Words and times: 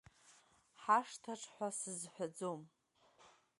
Ҳашҭаҿ 0.81 1.41
ҳәа 1.53 1.69
сызҳәаӡом… 1.79 2.61